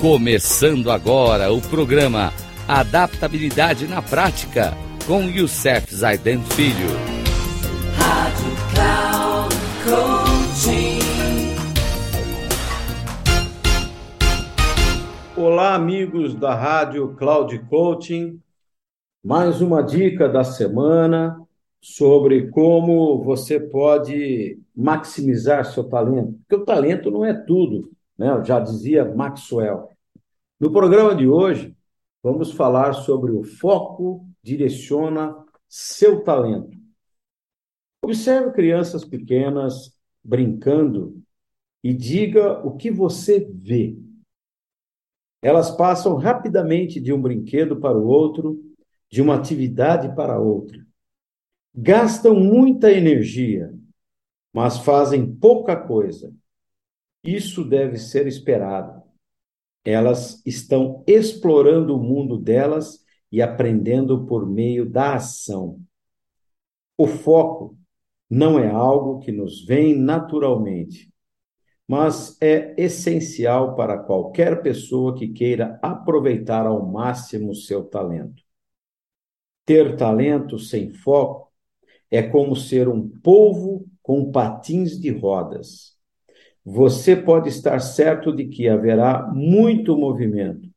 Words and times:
Começando 0.00 0.90
agora 0.90 1.52
o 1.52 1.60
programa 1.60 2.32
Adaptabilidade 2.66 3.86
na 3.86 4.00
Prática 4.00 4.72
com 5.06 5.24
Youssef 5.24 5.94
Zaiden 5.94 6.40
Filho. 6.40 6.88
Rádio 7.98 8.50
Cloud 8.72 9.54
Coaching. 9.84 11.00
Olá, 15.36 15.74
amigos 15.74 16.34
da 16.34 16.54
Rádio 16.54 17.14
Cloud 17.16 17.58
Coaching. 17.68 18.40
Mais 19.22 19.60
uma 19.60 19.82
dica 19.82 20.30
da 20.30 20.44
semana 20.44 21.38
sobre 21.78 22.48
como 22.48 23.22
você 23.22 23.60
pode 23.60 24.58
maximizar 24.74 25.66
seu 25.66 25.84
talento. 25.84 26.38
Porque 26.48 26.62
o 26.62 26.64
talento 26.64 27.10
não 27.10 27.22
é 27.22 27.34
tudo, 27.34 27.90
né? 28.16 28.42
já 28.46 28.58
dizia 28.58 29.04
Maxwell. 29.04 29.90
No 30.60 30.70
programa 30.70 31.14
de 31.14 31.26
hoje, 31.26 31.74
vamos 32.22 32.52
falar 32.52 32.92
sobre 32.92 33.32
o 33.32 33.42
foco 33.42 34.28
direciona 34.42 35.34
seu 35.66 36.22
talento. 36.22 36.76
Observe 38.04 38.52
crianças 38.52 39.02
pequenas 39.02 39.98
brincando 40.22 41.18
e 41.82 41.94
diga 41.94 42.60
o 42.60 42.76
que 42.76 42.90
você 42.90 43.40
vê. 43.50 43.96
Elas 45.40 45.70
passam 45.70 46.16
rapidamente 46.16 47.00
de 47.00 47.10
um 47.10 47.22
brinquedo 47.22 47.80
para 47.80 47.96
o 47.96 48.06
outro, 48.06 48.62
de 49.10 49.22
uma 49.22 49.36
atividade 49.36 50.14
para 50.14 50.38
outra. 50.38 50.86
Gastam 51.74 52.34
muita 52.38 52.92
energia, 52.92 53.74
mas 54.52 54.76
fazem 54.76 55.34
pouca 55.36 55.74
coisa. 55.74 56.34
Isso 57.24 57.64
deve 57.64 57.96
ser 57.96 58.26
esperado. 58.26 58.99
Elas 59.84 60.42
estão 60.44 61.02
explorando 61.06 61.96
o 61.96 62.02
mundo 62.02 62.38
delas 62.38 63.04
e 63.32 63.40
aprendendo 63.40 64.26
por 64.26 64.46
meio 64.46 64.88
da 64.88 65.14
ação. 65.14 65.80
O 66.96 67.06
foco 67.06 67.78
não 68.28 68.58
é 68.58 68.68
algo 68.68 69.20
que 69.20 69.32
nos 69.32 69.64
vem 69.64 69.96
naturalmente, 69.96 71.10
mas 71.88 72.36
é 72.40 72.74
essencial 72.80 73.74
para 73.74 73.98
qualquer 73.98 74.62
pessoa 74.62 75.16
que 75.16 75.28
queira 75.28 75.78
aproveitar 75.82 76.66
ao 76.66 76.86
máximo 76.86 77.54
seu 77.54 77.84
talento. 77.84 78.42
Ter 79.64 79.96
talento 79.96 80.58
sem 80.58 80.92
foco 80.92 81.50
é 82.10 82.22
como 82.22 82.54
ser 82.54 82.88
um 82.88 83.08
polvo 83.08 83.86
com 84.02 84.30
patins 84.30 85.00
de 85.00 85.10
rodas 85.10 85.99
você 86.64 87.16
pode 87.16 87.48
estar 87.48 87.80
certo 87.80 88.34
de 88.34 88.46
que 88.46 88.68
haverá 88.68 89.30
muito 89.32 89.96
movimento, 89.96 90.68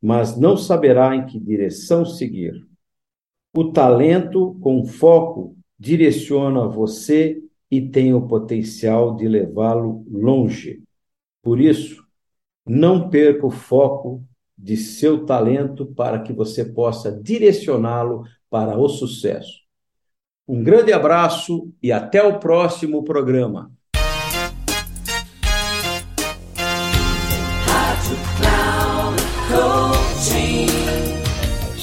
mas 0.00 0.36
não 0.36 0.56
saberá 0.56 1.14
em 1.16 1.26
que 1.26 1.38
direção 1.38 2.04
seguir. 2.04 2.66
O 3.54 3.72
talento 3.72 4.58
com 4.60 4.84
foco 4.84 5.56
direciona 5.78 6.68
você 6.68 7.42
e 7.70 7.80
tem 7.80 8.12
o 8.12 8.26
potencial 8.26 9.16
de 9.16 9.26
levá-lo 9.26 10.04
longe. 10.10 10.82
Por 11.42 11.60
isso, 11.60 12.04
não 12.66 13.08
perca 13.08 13.46
o 13.46 13.50
foco 13.50 14.24
de 14.56 14.76
seu 14.76 15.24
talento 15.24 15.86
para 15.86 16.20
que 16.20 16.32
você 16.32 16.64
possa 16.64 17.10
direcioná-lo 17.10 18.24
para 18.48 18.78
o 18.78 18.88
sucesso. 18.88 19.62
Um 20.46 20.62
grande 20.62 20.92
abraço 20.92 21.72
e 21.82 21.90
até 21.90 22.22
o 22.22 22.38
próximo 22.38 23.02
programa. 23.02 23.72